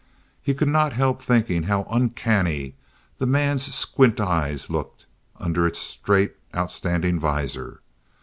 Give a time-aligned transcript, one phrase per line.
[0.41, 2.73] He could not help thinking how uncanny
[3.19, 5.05] the man's squint eyes looked
[5.39, 7.81] under its straight outstanding visor.